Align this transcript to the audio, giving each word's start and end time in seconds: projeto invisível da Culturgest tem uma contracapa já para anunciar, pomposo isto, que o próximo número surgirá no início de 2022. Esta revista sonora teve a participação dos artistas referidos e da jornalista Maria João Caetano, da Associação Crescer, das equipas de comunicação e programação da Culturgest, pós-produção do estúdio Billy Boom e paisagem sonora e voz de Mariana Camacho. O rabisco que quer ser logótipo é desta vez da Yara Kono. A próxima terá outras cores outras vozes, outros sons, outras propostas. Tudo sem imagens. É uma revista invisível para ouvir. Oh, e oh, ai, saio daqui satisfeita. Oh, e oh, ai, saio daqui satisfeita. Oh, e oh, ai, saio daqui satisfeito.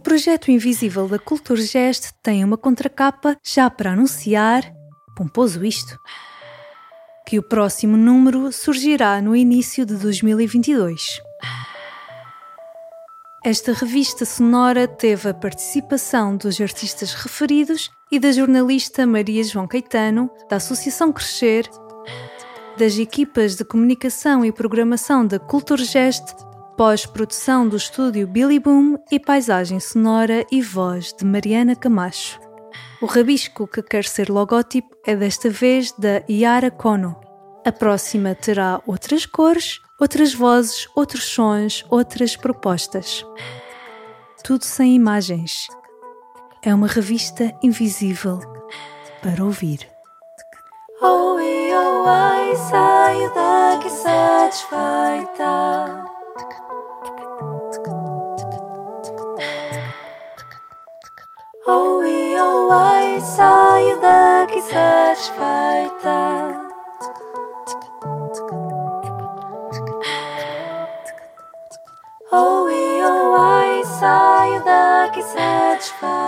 projeto 0.00 0.50
invisível 0.50 1.06
da 1.06 1.18
Culturgest 1.18 2.12
tem 2.22 2.44
uma 2.44 2.56
contracapa 2.56 3.36
já 3.44 3.70
para 3.70 3.92
anunciar, 3.92 4.62
pomposo 5.16 5.64
isto, 5.64 5.98
que 7.26 7.38
o 7.38 7.42
próximo 7.42 7.96
número 7.96 8.50
surgirá 8.50 9.20
no 9.22 9.36
início 9.36 9.86
de 9.86 9.94
2022. 9.94 11.20
Esta 13.44 13.72
revista 13.72 14.24
sonora 14.24 14.88
teve 14.88 15.28
a 15.28 15.34
participação 15.34 16.36
dos 16.36 16.60
artistas 16.60 17.14
referidos 17.14 17.90
e 18.10 18.18
da 18.18 18.32
jornalista 18.32 19.06
Maria 19.06 19.44
João 19.44 19.68
Caetano, 19.68 20.28
da 20.48 20.56
Associação 20.56 21.12
Crescer, 21.12 21.70
das 22.76 22.98
equipas 22.98 23.56
de 23.56 23.64
comunicação 23.64 24.44
e 24.44 24.52
programação 24.52 25.26
da 25.26 25.38
Culturgest, 25.38 26.24
pós-produção 26.80 27.68
do 27.68 27.76
estúdio 27.76 28.26
Billy 28.26 28.58
Boom 28.58 28.96
e 29.12 29.20
paisagem 29.20 29.78
sonora 29.78 30.46
e 30.50 30.62
voz 30.62 31.12
de 31.12 31.26
Mariana 31.26 31.76
Camacho. 31.76 32.40
O 33.02 33.04
rabisco 33.04 33.66
que 33.66 33.82
quer 33.82 34.06
ser 34.06 34.30
logótipo 34.30 34.88
é 35.06 35.14
desta 35.14 35.50
vez 35.50 35.92
da 35.92 36.22
Yara 36.26 36.70
Kono. 36.70 37.20
A 37.66 37.70
próxima 37.70 38.34
terá 38.34 38.80
outras 38.86 39.26
cores 39.26 39.78
outras 40.00 40.32
vozes, 40.32 40.88
outros 40.96 41.24
sons, 41.24 41.84
outras 41.90 42.34
propostas. 42.34 43.26
Tudo 44.42 44.64
sem 44.64 44.94
imagens. 44.94 45.68
É 46.62 46.74
uma 46.74 46.86
revista 46.86 47.54
invisível 47.62 48.40
para 49.22 49.44
ouvir. 49.44 49.86
Oh, 51.02 51.38
e 51.38 51.74
oh, 51.74 52.04
ai, 52.06 52.56
saio 52.56 53.34
daqui 53.34 53.90
satisfeita. 53.90 55.59
Oh, 61.72 62.02
e 62.02 62.36
oh, 62.40 62.72
ai, 62.72 63.20
saio 63.20 64.00
daqui 64.00 64.60
satisfeita. 64.60 66.18
Oh, 72.32 72.68
e 72.68 73.04
oh, 73.04 73.36
ai, 73.36 73.84
saio 73.84 74.64
daqui 74.64 75.22
satisfeito. 75.22 76.19